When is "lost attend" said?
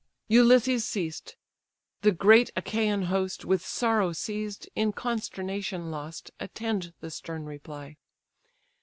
5.91-6.95